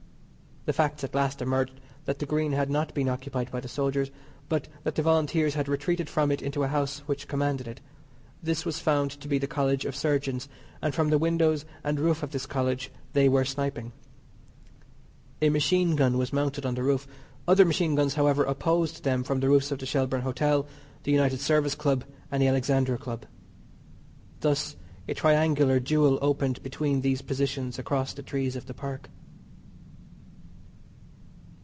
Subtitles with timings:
[0.63, 4.11] The facts at last emerged that the Green had not been occupied by the soldiers,
[4.47, 7.81] but that the Volunteers had retreated from it into a house which commanded it.
[8.43, 10.47] This was found to be the College of Surgeons,
[10.79, 13.91] and from the windows and roof of this College they were sniping.
[15.41, 17.07] A machine gun was mounted on the roof;
[17.47, 20.67] other machine guns, however, opposed them from the roofs of the Shelbourne Hotel,
[21.01, 23.25] the United Service Club, and the Alexandra Club.
[24.41, 24.75] Thus
[25.07, 29.09] a triangular duel opened between these positions across the trees of the Park.